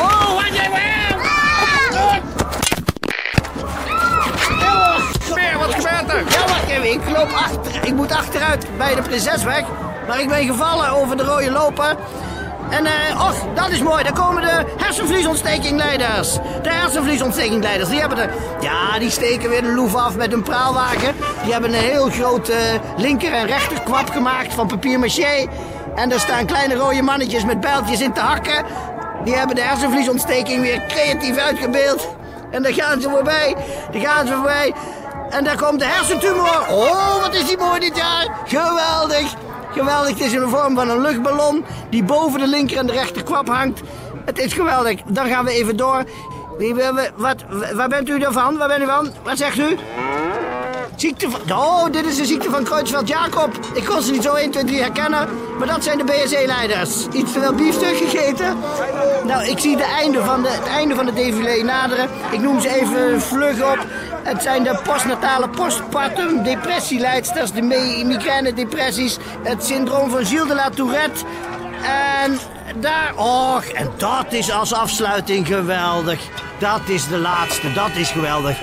Oh, 0.00 0.34
wat 0.34 0.56
jij 0.56 0.68
Wat 5.34 5.74
gebeurt 5.74 6.10
er? 6.12 6.32
Ja, 6.32 6.46
wacht 6.46 6.68
even. 6.68 6.92
Ik 6.92 7.00
loop 7.16 7.32
achter. 7.32 7.84
Ik 7.84 7.94
moet 7.94 8.12
achteruit 8.12 8.66
bij 8.76 8.94
de 8.94 9.02
prinses 9.02 9.44
weg. 9.44 9.64
Maar 10.06 10.20
ik 10.20 10.28
ben 10.28 10.46
gevallen 10.46 10.90
over 10.90 11.16
de 11.16 11.22
rode 11.22 11.50
loper. 11.50 11.96
En, 12.70 12.86
eh, 12.86 13.24
och, 13.24 13.34
dat 13.54 13.68
is 13.70 13.82
mooi. 13.82 14.02
Daar 14.02 14.12
komen 14.12 14.42
de 14.42 14.64
hersenvliesontstekingleiders. 14.76 16.32
De 16.62 16.72
hersenvliesontstekingleiders, 16.72 17.88
die 17.88 18.00
hebben 18.00 18.18
de... 18.18 18.28
Ja, 18.60 18.98
die 18.98 19.10
steken 19.10 19.48
weer 19.48 19.62
de 19.62 19.72
loef 19.72 19.94
af 19.94 20.16
met 20.16 20.32
een 20.32 20.42
praalwagen. 20.42 21.14
Die 21.42 21.52
hebben 21.52 21.74
een 21.74 21.80
heel 21.80 22.08
groot 22.08 22.48
eh, 22.48 22.56
linker- 22.96 23.32
en 23.32 23.46
rechterkwap 23.46 24.10
gemaakt 24.10 24.54
van 24.54 24.66
papier-maché. 24.66 25.48
En 25.94 26.08
daar 26.08 26.20
staan 26.20 26.46
kleine 26.46 26.74
rode 26.74 27.02
mannetjes 27.02 27.44
met 27.44 27.60
bijltjes 27.60 28.00
in 28.00 28.12
te 28.12 28.20
hakken. 28.20 28.64
Die 29.24 29.34
hebben 29.34 29.56
de 29.56 29.62
hersenvliesontsteking 29.62 30.60
weer 30.60 30.82
creatief 30.88 31.36
uitgebeeld. 31.36 32.08
En 32.50 32.62
daar 32.62 32.72
gaan 32.72 33.00
ze 33.00 33.08
voorbij. 33.08 33.56
Daar 33.92 34.02
gaan 34.02 34.26
ze 34.26 34.32
voorbij. 34.32 34.74
En 35.30 35.44
daar 35.44 35.56
komt 35.56 35.78
de 35.78 35.84
hersentumor. 35.84 36.64
Oh, 36.70 37.20
wat 37.22 37.34
is 37.34 37.46
die 37.46 37.56
mooi 37.58 37.80
dit 37.80 37.96
jaar. 37.96 38.28
Geweldig. 38.46 39.34
Geweldig. 39.72 40.08
Het 40.10 40.20
is 40.20 40.32
in 40.32 40.40
de 40.40 40.48
vorm 40.48 40.74
van 40.74 40.88
een 40.90 41.00
luchtballon 41.00 41.64
die 41.90 42.02
boven 42.04 42.40
de 42.40 42.46
linker 42.46 42.76
en 42.76 42.86
de 42.86 42.92
rechter 42.92 43.22
kwap 43.22 43.48
hangt. 43.48 43.80
Het 44.24 44.38
is 44.38 44.52
geweldig. 44.52 45.00
Dan 45.06 45.26
gaan 45.28 45.44
we 45.44 45.50
even 45.50 45.76
door. 45.76 46.04
Wie- 46.58 46.74
Wat, 47.16 47.36
waar 47.74 47.88
bent 47.88 48.08
u 48.08 48.20
ervan? 48.22 48.56
Waar 48.56 48.68
bent 48.68 48.82
u 48.82 48.86
van? 48.86 49.10
Wat 49.22 49.38
zegt 49.38 49.58
u? 49.58 49.76
Ziekte 50.96 51.30
van... 51.30 51.40
Oh, 51.58 51.84
dit 51.90 52.06
is 52.06 52.16
de 52.16 52.24
ziekte 52.24 52.50
van 52.50 52.64
Kreutzfeldt-Jacob. 52.64 53.50
Ik 53.74 53.84
kon 53.84 54.02
ze 54.02 54.10
niet 54.12 54.22
zo 54.22 54.34
1, 54.34 54.50
2, 54.50 54.64
3 54.64 54.80
herkennen. 54.80 55.28
Maar 55.58 55.66
dat 55.68 55.84
zijn 55.84 55.98
de 55.98 56.04
BSE-leiders. 56.04 57.06
Iets 57.12 57.32
te 57.32 57.40
veel 57.40 57.52
biefstuk 57.52 57.96
gegeten. 57.96 58.56
Nou, 59.24 59.44
ik 59.44 59.58
zie 59.58 59.76
de 59.76 59.82
einde 59.84 60.24
van 60.24 60.42
de, 60.42 60.48
het 60.48 60.66
einde 60.66 60.94
van 60.94 61.06
de 61.06 61.12
défilé 61.12 61.62
naderen. 61.62 62.08
Ik 62.30 62.40
noem 62.40 62.60
ze 62.60 62.68
even 62.80 63.20
vlug 63.22 63.62
op. 63.72 63.78
Het 64.22 64.42
zijn 64.42 64.62
de 64.62 64.78
postnatale 64.84 65.48
postpartum 65.48 66.42
depressieleidsters, 66.42 67.52
de 67.52 67.62
mi- 67.62 68.04
migraine-depressies, 68.04 69.18
het 69.42 69.64
syndroom 69.64 70.10
van 70.10 70.24
Gilles 70.26 70.48
de 70.48 70.54
la 70.54 70.70
Tourette. 70.70 71.24
En 72.22 72.38
daar, 72.80 73.12
och, 73.16 73.64
en 73.64 73.90
dat 73.96 74.32
is 74.32 74.52
als 74.52 74.72
afsluiting 74.72 75.46
geweldig. 75.46 76.20
Dat 76.58 76.80
is 76.86 77.08
de 77.08 77.18
laatste, 77.18 77.72
dat 77.72 77.90
is 77.94 78.10
geweldig. 78.10 78.56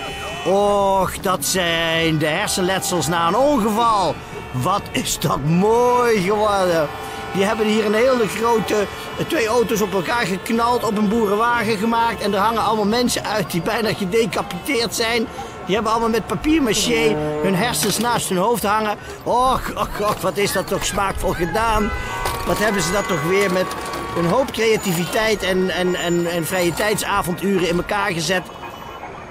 Och, 0.45 1.11
dat 1.21 1.45
zijn 1.45 2.17
de 2.17 2.25
hersenletsels 2.25 3.07
na 3.07 3.27
een 3.27 3.35
ongeval. 3.35 4.15
Wat 4.51 4.81
is 4.91 5.19
dat 5.19 5.39
mooi 5.43 6.21
geworden. 6.21 6.87
Die 7.34 7.43
hebben 7.43 7.65
hier 7.65 7.86
een 7.86 7.93
hele 7.93 8.27
grote, 8.27 8.75
eh, 9.17 9.25
twee 9.25 9.48
auto's 9.48 9.81
op 9.81 9.93
elkaar 9.93 10.25
geknald, 10.25 10.84
op 10.84 10.98
een 10.98 11.10
boerenwagen 11.10 11.77
gemaakt. 11.77 12.22
En 12.22 12.34
er 12.34 12.39
hangen 12.39 12.63
allemaal 12.63 12.86
mensen 12.86 13.25
uit 13.25 13.51
die 13.51 13.62
bijna 13.62 13.93
gedecapiteerd 13.93 14.96
zijn. 14.96 15.27
Die 15.65 15.75
hebben 15.75 15.91
allemaal 15.91 16.10
met 16.10 16.27
papier-maché 16.27 17.15
hun 17.41 17.55
hersens 17.55 17.98
naast 17.98 18.29
hun 18.29 18.38
hoofd 18.38 18.63
hangen. 18.63 18.98
Och, 19.24 19.62
och, 19.75 20.01
och, 20.01 20.22
wat 20.22 20.38
is 20.38 20.51
dat 20.51 20.67
toch 20.67 20.86
smaakvol 20.86 21.34
gedaan. 21.34 21.89
Wat 22.46 22.57
hebben 22.57 22.81
ze 22.81 22.91
dat 22.91 23.07
toch 23.07 23.24
weer 23.24 23.51
met 23.51 23.65
een 24.17 24.25
hoop 24.25 24.51
creativiteit 24.51 25.43
en, 25.43 25.69
en, 25.69 25.96
en, 25.96 26.25
en 26.25 26.46
vrije 26.46 26.74
tijdsavonduren 26.74 27.69
in 27.69 27.77
elkaar 27.77 28.12
gezet. 28.12 28.43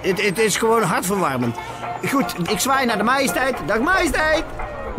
Het, 0.01 0.23
het 0.23 0.39
is 0.39 0.57
gewoon 0.57 0.83
hartverwarmend. 0.83 1.57
Goed, 2.11 2.35
ik 2.51 2.59
zwaai 2.59 2.87
naar 2.87 2.97
de 2.97 3.03
majesteit. 3.03 3.57
Dag 3.67 3.79
majesteit! 3.79 4.45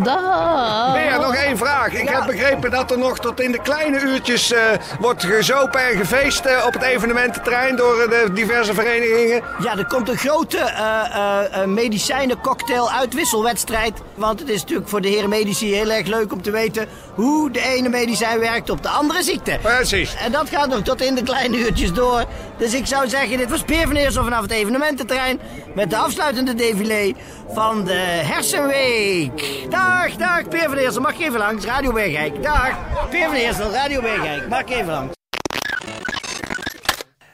Dag. 0.04 0.94
Weer 0.94 1.20
nog 1.20 1.36
één 1.36 1.58
vraag. 1.58 1.94
Ik 1.94 2.10
heb 2.10 2.26
begrepen 2.26 2.72
dat 2.72 2.92
er 2.92 2.98
nog 2.98 3.20
tot 3.20 3.40
in 3.42 3.52
de 3.52 3.62
kleine 3.62 4.00
uurtjes 4.00 4.52
eh, 4.52 4.62
wordt 5.00 5.24
gezopen 5.24 5.88
en 5.88 5.98
gefeest 5.98 6.46
eh, 6.46 6.66
op 6.66 6.74
het 6.74 6.84
evenemententerrein 6.84 7.76
door 7.76 8.00
eh, 8.00 8.10
de 8.10 8.34
diverse 8.34 8.74
verenigingen. 8.74 9.42
Ja, 9.60 9.78
er 9.78 9.88
komt 9.88 10.10
een 10.10 10.18
grote 10.18 10.58
eh 10.58 11.16
eh, 11.18 11.62
eh, 11.62 11.68
medicijnen-cocktail 11.68 12.92
uitwisselwedstrijd. 12.92 14.02
Want 14.16 14.40
het 14.40 14.50
is 14.50 14.62
natuurlijk 14.62 14.90
voor 14.90 15.02
de 15.02 15.08
heren 15.08 15.30
medici 15.30 15.74
heel 15.74 15.92
erg 15.92 16.08
leuk 16.08 16.34
om 16.34 16.42
te 16.42 16.52
weten 16.52 16.88
hoe 17.16 17.52
de 17.52 17.62
ene 17.62 17.90
medicijn 17.90 18.40
werkt 18.40 18.70
op 18.70 18.84
de 18.84 18.90
andere 18.90 19.24
ziekte. 19.24 19.60
Precies. 19.62 20.16
En 20.16 20.32
dat 20.32 20.50
gaat 20.50 20.68
nog 20.68 20.82
tot 20.82 21.02
in 21.02 21.16
de 21.16 21.24
kleine 21.24 21.58
uurtjes 21.58 21.94
door. 21.94 22.26
Dus 22.58 22.74
ik 22.74 22.86
zou 22.86 23.08
zeggen, 23.08 23.38
dit 23.38 23.50
was 23.50 23.62
Peer 23.62 23.88
van 23.88 23.96
Eersel 23.96 24.24
vanaf 24.24 24.42
het 24.42 24.52
evenemententerrein... 24.52 25.40
met 25.76 25.90
de 25.90 25.98
afsluitende 25.98 26.54
défilé 26.54 27.14
van 27.54 27.84
de 27.84 27.94
Hersenweek. 28.24 29.66
Dag, 29.70 29.87
dag, 30.18 30.48
Peer 30.50 30.70
van 30.70 30.78
Eersel, 30.78 31.02
mag 31.02 31.20
even 31.20 31.40
langs? 31.40 31.66
Radio 31.66 31.92
Bergijk. 31.92 32.44
Dag, 32.44 33.10
Peer 33.10 33.26
van 33.26 33.36
Eersel, 33.36 33.72
Radio 33.72 34.02
Bergijk. 34.02 34.48
Mag 34.48 34.66
even 34.66 34.86
langs? 34.86 35.16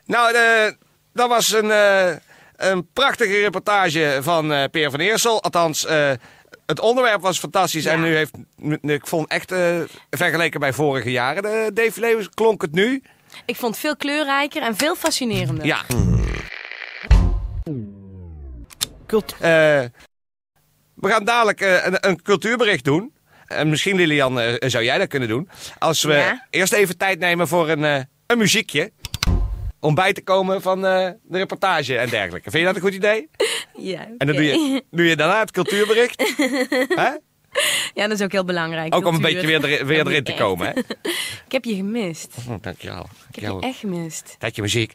Nou, 0.06 0.36
eh, 0.36 0.72
dat 1.14 1.30
was 1.30 1.52
een, 1.54 1.72
eh, 1.72 2.16
een 2.56 2.88
prachtige 2.94 3.40
reportage 3.40 4.20
van 4.22 4.54
eh, 4.54 4.64
Peer 4.72 4.92
van 4.92 5.00
Eersel. 5.00 5.44
Althans, 5.44 5.86
eh, 5.86 6.12
het 6.66 6.80
onderwerp 6.80 7.22
was 7.22 7.40
fantastisch. 7.40 7.86
En 7.86 8.02
nu 8.02 8.16
heeft, 8.16 8.34
ik 8.82 9.08
vond 9.08 9.28
echt, 9.30 9.52
eh, 9.52 9.80
vergeleken 10.10 10.60
bij 10.60 10.74
vorige 10.74 11.12
jaren, 11.12 11.42
de 11.42 11.72
défilé 11.74 12.28
klonk 12.34 12.62
het 12.62 12.72
nu. 12.72 13.04
Ik 13.46 13.56
vond 13.56 13.72
het 13.72 13.82
veel 13.82 13.96
kleurrijker 13.96 14.62
en 14.62 14.76
veel 14.76 14.96
fascinerender. 14.96 15.66
Ja. 15.66 15.82
Kult. 19.06 19.36
We 21.04 21.10
gaan 21.10 21.24
dadelijk 21.26 21.62
eh, 21.62 21.86
een, 21.86 22.08
een 22.08 22.22
cultuurbericht 22.22 22.84
doen. 22.84 23.14
En 23.48 23.70
misschien, 23.70 23.96
Lilian, 23.96 24.40
eh, 24.40 24.70
zou 24.70 24.84
jij 24.84 24.98
dat 24.98 25.08
kunnen 25.08 25.30
doen. 25.30 25.50
Als 25.80 26.04
we 26.04 26.14
Ja. 26.14 26.48
eerst 26.50 26.74
even 26.74 26.98
tijd 26.98 27.20
nemen 27.20 27.48
voor 27.48 27.70
een, 27.70 27.84
eh, 27.84 28.00
een 28.28 28.38
muziekje. 28.38 28.92
Om 29.80 29.96
bij 29.96 30.14
te 30.14 30.24
komen 30.24 30.62
van 30.62 30.82
de 30.82 31.18
reportage 31.32 31.98
en 31.98 32.10
dergelijke. 32.10 32.50
Vind 32.50 32.62
je 32.62 32.68
dat 32.68 32.76
een 32.76 32.82
goed 32.82 32.94
idee? 32.94 33.30
Ja, 33.78 34.00
En 34.18 34.28
dan 34.28 34.36
doe 34.36 34.46
je, 34.46 34.84
doe 34.92 35.06
je 35.06 35.16
daarna 35.16 35.40
het 35.40 35.52
cultuurbericht. 35.52 36.22
Hè? 37.04 37.10
Ja, 37.94 38.08
dat 38.08 38.12
is 38.12 38.22
ook 38.22 38.32
heel 38.32 38.46
belangrijk. 38.46 38.96
Ook 38.96 39.06
om 39.06 39.16
een 39.16 39.22
beetje 39.22 39.48
weer, 39.48 39.80
er- 39.80 39.86
weer 39.86 40.08
erin 40.08 40.24
te 40.24 40.34
komen. 40.34 40.68
Hè? 40.68 40.74
Ik 41.46 41.52
heb 41.52 41.64
je 41.64 41.76
gemist. 41.76 42.36
Oh, 42.50 42.56
dankjewel. 42.62 43.10
Ik 43.34 43.42
heb 43.44 43.52
je 43.52 43.68
echt 43.68 43.78
gemist. 43.78 44.36
Tijdje 44.40 44.62
muziek. 44.62 44.94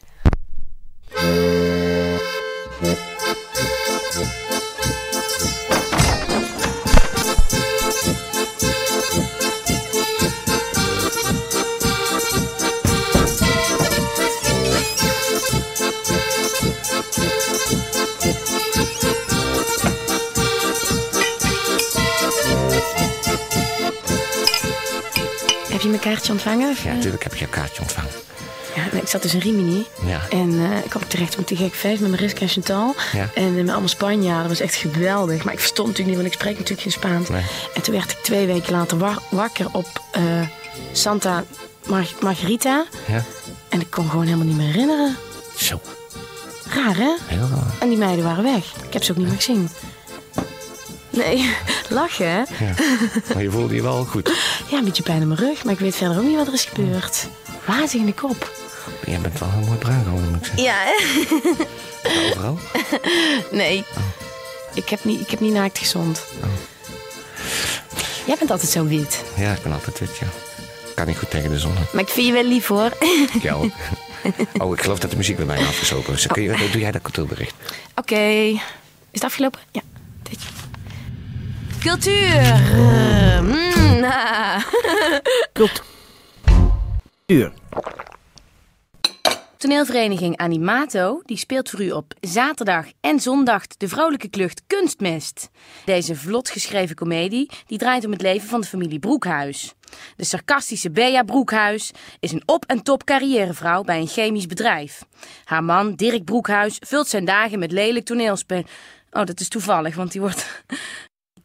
Kaartje 26.09 26.31
ontvangen? 26.31 26.75
Ja, 26.83 26.93
natuurlijk 26.93 27.23
heb 27.23 27.35
je 27.35 27.43
een 27.45 27.49
kaartje 27.51 27.81
ontvangen. 27.81 28.11
Ja, 28.75 28.81
nee, 28.91 29.01
ik 29.01 29.07
zat 29.07 29.21
dus 29.21 29.33
in 29.33 29.39
Rimini. 29.39 29.85
Ja. 30.05 30.21
En 30.29 30.59
eh, 30.71 30.77
ik 30.83 30.89
kwam 30.89 31.07
terecht 31.07 31.37
op 31.37 31.47
te 31.47 31.55
gek 31.55 31.73
feest 31.73 32.01
met 32.01 32.09
Mariska 32.09 32.41
en 32.41 32.47
Chantal. 32.47 32.95
Ja. 33.11 33.29
En 33.33 33.55
met 33.55 33.69
allemaal 33.69 33.87
Spanjaarden. 33.87 34.47
Dat 34.49 34.57
was 34.57 34.67
echt 34.67 34.75
geweldig. 34.75 35.43
Maar 35.43 35.53
ik 35.53 35.59
verstond 35.59 35.87
natuurlijk 35.87 36.17
niet, 36.17 36.23
want 36.25 36.35
ik 36.35 36.39
spreek 36.41 36.57
natuurlijk 36.57 36.81
geen 36.81 36.91
Spaans. 36.91 37.29
Nee. 37.29 37.41
En 37.73 37.81
toen 37.81 37.93
werd 37.93 38.11
ik 38.11 38.17
twee 38.17 38.45
weken 38.45 38.71
later 38.73 38.97
wa- 38.97 39.21
wakker 39.29 39.65
op 39.71 39.87
eh, 40.11 40.21
Santa 40.91 41.43
Mar- 41.85 42.13
Margarita. 42.21 42.85
Ja. 43.07 43.23
En 43.69 43.81
ik 43.81 43.89
kon 43.89 44.09
gewoon 44.09 44.25
helemaal 44.25 44.45
niet 44.45 44.57
meer 44.57 44.65
herinneren. 44.71 45.15
Zo, 45.57 45.81
Raar, 46.73 46.95
hè? 46.95 47.15
heel 47.25 47.47
raar. 47.51 47.73
En 47.79 47.89
die 47.89 47.97
meiden 47.97 48.23
waren 48.25 48.43
weg. 48.43 48.63
Ik 48.87 48.93
heb 48.93 49.03
ze 49.03 49.11
ook 49.11 49.17
niet 49.17 49.27
meer 49.27 49.35
gezien. 49.35 49.69
Nee, 51.19 51.55
lachen, 51.99 52.27
hè? 52.27 52.37
Ja. 52.37 52.73
Maar 53.33 53.43
je 53.43 53.51
voelde 53.51 53.75
je 53.75 53.81
wel 53.81 54.05
goed. 54.05 54.31
Ja, 54.69 54.77
een 54.77 54.83
beetje 54.83 55.03
pijn 55.03 55.21
in 55.21 55.27
mijn 55.27 55.39
rug. 55.39 55.63
Maar 55.63 55.73
ik 55.73 55.79
weet 55.79 55.95
verder 55.95 56.17
ook 56.17 56.23
niet 56.23 56.35
wat 56.35 56.47
er 56.47 56.53
is 56.53 56.65
gebeurd. 56.65 57.27
Wazig 57.65 57.99
in 57.99 58.05
de 58.05 58.13
kop. 58.13 58.51
Jij 59.05 59.19
bent 59.19 59.39
wel 59.39 59.51
heel 59.51 59.65
mooi 59.65 59.77
bruin 59.77 60.03
geworden, 60.03 60.29
moet 60.29 60.39
ik 60.39 60.45
zeggen. 60.45 60.63
Ja, 60.63 60.75
hè? 60.85 62.27
Overal. 62.29 62.59
Nee. 63.51 63.83
Ik 64.73 64.89
heb 64.89 65.03
niet, 65.03 65.21
ik 65.21 65.29
heb 65.29 65.39
niet 65.39 65.53
naakt 65.53 65.77
gezond. 65.77 66.25
Jij 68.25 68.35
bent 68.37 68.51
altijd 68.51 68.71
zo 68.71 68.85
wit. 68.85 69.23
Ja, 69.35 69.51
ik 69.53 69.63
ben 69.63 69.71
altijd 69.71 69.99
wit, 69.99 70.17
ja. 70.17 70.27
Kan 70.95 71.07
niet 71.07 71.17
goed 71.17 71.29
tegen 71.29 71.49
de 71.49 71.59
zon. 71.59 71.73
Maar 71.93 72.01
ik 72.01 72.09
vind 72.09 72.27
je 72.27 72.33
wel 72.33 72.43
lief 72.43 72.67
hoor. 72.67 72.97
Ja. 73.41 73.57
Oh, 74.57 74.73
ik 74.73 74.81
geloof 74.81 74.99
dat 74.99 75.11
de 75.11 75.17
muziek 75.17 75.35
bij 75.35 75.45
mij 75.45 75.57
afgestoken 75.57 76.13
is. 76.13 76.27
Kun 76.27 76.43
je, 76.43 76.69
doe 76.71 76.81
jij 76.81 76.91
dat 76.91 77.01
cultuurbericht? 77.01 77.53
Oké. 77.95 78.15
Is 78.15 78.59
het 79.11 79.23
afgelopen? 79.23 79.59
Ja. 79.71 79.81
Dit. 80.23 80.39
Cultuur. 81.79 82.57
Eh, 83.29 83.41
mm, 83.41 84.03
ah. 84.03 84.63
Uur. 87.25 87.51
Toneelvereniging 89.57 90.37
Animato 90.37 91.21
die 91.25 91.37
speelt 91.37 91.69
voor 91.69 91.81
u 91.81 91.91
op 91.91 92.13
zaterdag 92.21 92.85
en 93.01 93.19
zondag 93.19 93.67
de 93.67 93.87
vrolijke 93.87 94.29
klucht 94.29 94.61
Kunstmest. 94.67 95.49
Deze 95.85 96.15
vlot 96.15 96.49
geschreven 96.49 96.95
komedie 96.95 97.49
die 97.65 97.77
draait 97.77 98.05
om 98.05 98.11
het 98.11 98.21
leven 98.21 98.49
van 98.49 98.61
de 98.61 98.67
familie 98.67 98.99
Broekhuis. 98.99 99.73
De 100.15 100.23
sarcastische 100.23 100.91
Bea 100.91 101.23
Broekhuis 101.23 101.91
is 102.19 102.31
een 102.31 102.43
op- 102.45 102.65
en 102.65 102.83
top 102.83 103.03
carrièrevrouw 103.03 103.83
bij 103.83 103.99
een 103.99 104.07
chemisch 104.07 104.47
bedrijf. 104.47 105.01
Haar 105.43 105.63
man 105.63 105.95
Dirk 105.95 106.23
Broekhuis 106.23 106.77
vult 106.79 107.07
zijn 107.07 107.25
dagen 107.25 107.59
met 107.59 107.71
lelijk 107.71 108.05
toneelspel. 108.05 108.63
Oh, 109.11 109.25
dat 109.25 109.39
is 109.39 109.47
toevallig, 109.47 109.95
want 109.95 110.11
die 110.11 110.21
wordt. 110.21 110.63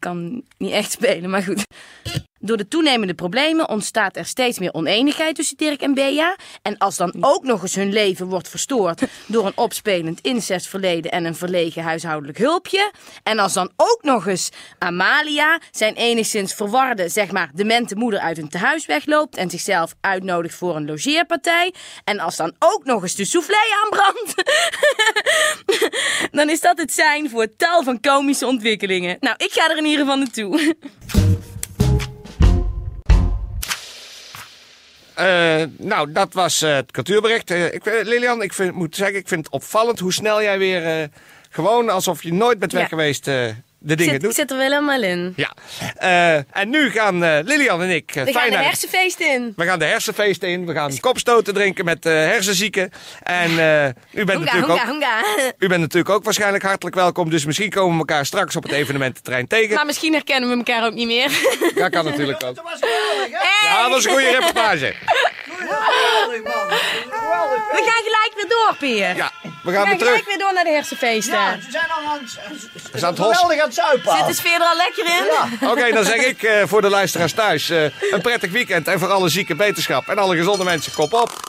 Kan 0.04 0.42
niet 0.58 0.72
echt 0.72 0.92
spelen, 0.92 1.30
maar 1.30 1.42
goed. 1.42 1.64
Door 2.44 2.56
de 2.56 2.68
toenemende 2.68 3.14
problemen 3.14 3.68
ontstaat 3.68 4.16
er 4.16 4.24
steeds 4.24 4.58
meer 4.58 4.72
oneenigheid 4.72 5.34
tussen 5.34 5.56
Dirk 5.56 5.80
en 5.80 5.94
Bea. 5.94 6.36
En 6.62 6.78
als 6.78 6.96
dan 6.96 7.14
ook 7.20 7.44
nog 7.44 7.62
eens 7.62 7.74
hun 7.74 7.92
leven 7.92 8.26
wordt 8.26 8.48
verstoord 8.48 9.02
door 9.26 9.46
een 9.46 9.56
opspelend 9.56 10.20
incestverleden 10.20 11.10
en 11.10 11.24
een 11.24 11.34
verlegen 11.34 11.82
huishoudelijk 11.82 12.38
hulpje. 12.38 12.92
En 13.22 13.38
als 13.38 13.52
dan 13.52 13.72
ook 13.76 13.98
nog 14.02 14.26
eens 14.26 14.50
Amalia 14.78 15.60
zijn 15.70 15.94
enigszins 15.94 16.54
verwarde, 16.54 17.08
zeg 17.08 17.30
maar, 17.30 17.50
demente 17.54 17.96
moeder 17.96 18.20
uit 18.20 18.38
een 18.38 18.48
tehuis 18.48 18.86
wegloopt 18.86 19.36
en 19.36 19.50
zichzelf 19.50 19.94
uitnodigt 20.00 20.54
voor 20.54 20.76
een 20.76 20.86
logeerpartij. 20.86 21.74
En 22.04 22.18
als 22.18 22.36
dan 22.36 22.54
ook 22.58 22.84
nog 22.84 23.02
eens 23.02 23.14
de 23.14 23.24
soufflé 23.24 23.56
aanbrandt. 23.82 24.34
dan 26.38 26.50
is 26.50 26.60
dat 26.60 26.78
het 26.78 26.92
zijn 26.92 27.30
voor 27.30 27.56
tal 27.56 27.82
van 27.82 28.00
komische 28.00 28.46
ontwikkelingen. 28.46 29.16
Nou, 29.20 29.34
ik 29.38 29.52
ga 29.52 29.70
er 29.70 29.76
in 29.76 29.84
ieder 29.84 30.00
geval 30.00 30.16
naartoe. 30.18 30.74
Eh, 35.14 35.62
nou, 35.76 36.12
dat 36.12 36.32
was 36.32 36.62
eh, 36.62 36.74
het 36.74 36.90
cultuurbericht. 36.90 37.50
Eh, 37.50 37.74
ik, 37.74 37.84
Lilian, 37.84 38.42
ik 38.42 38.52
vind, 38.52 38.74
moet 38.74 38.96
zeggen, 38.96 39.16
ik 39.16 39.28
vind 39.28 39.44
het 39.44 39.54
opvallend 39.54 39.98
hoe 39.98 40.12
snel 40.12 40.42
jij 40.42 40.58
weer 40.58 41.08
gewoon 41.50 41.88
alsof 41.88 42.22
je 42.22 42.32
nooit 42.32 42.58
bent 42.58 42.72
weg 42.72 42.88
geweest 42.88 43.30
de 43.84 43.94
dingen 43.94 44.12
Zit, 44.12 44.22
doet. 44.22 44.34
zit 44.34 44.50
er 44.50 44.56
wel 44.56 44.70
helemaal 44.70 45.02
in. 45.02 45.32
Ja. 45.36 45.52
Eh, 45.96 46.34
en 46.60 46.70
nu 46.70 46.90
gaan 46.90 47.24
eh, 47.24 47.38
Lilian 47.44 47.82
en 47.82 47.90
ik 47.90 48.14
eh, 48.14 48.24
We 48.24 48.32
gaan 48.32 48.44
de 48.44 48.50
naar 48.50 48.64
hersenfeesten 48.64 49.32
in. 49.32 49.52
we 49.56 49.64
gaan 49.64 49.78
de 49.78 49.84
hersenfeesten 49.84 50.48
in. 50.48 50.66
We 50.66 50.72
gaan 50.72 51.00
kopstoten 51.00 51.54
drinken 51.54 51.84
met 51.84 52.06
eh, 52.06 52.12
hersenzieken. 52.12 52.90
En 53.22 53.50
eh, 53.58 53.86
u, 54.20 54.24
bent 54.24 54.40
natuurlijk 54.40 54.72
ook, 54.72 54.94
u 55.64 55.68
bent 55.68 55.80
natuurlijk 55.80 56.14
ook 56.14 56.24
waarschijnlijk 56.24 56.64
hartelijk 56.64 56.96
welkom. 56.96 57.30
Dus 57.30 57.44
misschien 57.44 57.70
komen 57.70 57.92
we 57.92 57.98
elkaar 57.98 58.26
straks 58.26 58.56
op 58.56 58.62
het 58.62 58.72
evenemententerrein 58.72 59.46
tegen. 59.46 59.74
Maar 59.74 59.86
misschien 59.86 60.12
herkennen 60.12 60.50
we 60.50 60.56
elkaar 60.56 60.84
ook 60.86 60.94
niet 60.94 61.06
meer. 61.06 61.28
Dat 61.74 61.90
kan 61.90 62.04
natuurlijk 62.04 62.44
ook. 62.44 62.54
was 62.62 62.78
geweldig, 62.80 63.40
hè? 63.40 63.66
Ja, 63.68 63.82
dat 63.82 63.90
was 63.90 64.04
een 64.04 64.10
goede 64.10 64.30
reportage. 64.30 64.94
Geweldig, 65.44 66.42
man. 66.42 66.78
Geweldig. 67.10 67.70
We 67.70 67.82
gaan 67.84 68.02
gelijk 68.04 68.32
weer 68.34 68.48
door, 68.48 68.76
Peer. 68.78 69.16
Ja. 69.16 69.32
We 69.64 69.72
gaan 69.72 69.88
weer 69.88 69.98
terug. 69.98 70.24
weer 70.26 70.38
door 70.38 70.52
naar 70.52 70.64
de 70.64 70.70
hersenfeesten. 70.70 71.34
Ja, 71.34 71.58
ze 71.64 71.70
zijn 71.70 71.84
al 71.90 72.10
aan 72.10 72.18
het, 72.20 72.30
ze 73.00 73.06
aan 73.06 73.12
het 73.12 73.18
hos. 73.18 73.36
geweldig 73.36 73.58
aan 73.58 73.64
het 73.66 73.74
zuipen. 73.74 74.16
Zit 74.16 74.26
de 74.26 74.34
sfeer 74.34 74.54
er 74.54 74.66
al 74.66 74.76
lekker 74.76 75.04
in? 75.04 75.24
Ja. 75.24 75.48
Oké, 75.70 75.92
dan 75.92 76.04
zeg 76.04 76.16
ik 76.24 76.42
eh, 76.42 76.62
voor 76.66 76.82
de 76.82 76.88
luisteraars 76.88 77.32
thuis 77.32 77.70
eh, 77.70 77.82
een 78.10 78.20
prettig 78.20 78.50
weekend. 78.50 78.88
En 78.88 78.98
voor 78.98 79.12
alle 79.12 79.28
zieke 79.28 79.56
wetenschap 79.56 80.08
en 80.08 80.18
alle 80.18 80.36
gezonde 80.36 80.64
mensen, 80.64 80.92
kop 80.92 81.12
op. 81.12 81.30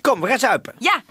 Kom, 0.00 0.20
we 0.20 0.28
gaan 0.28 0.38
zuipen. 0.38 0.74
Ja. 0.78 1.02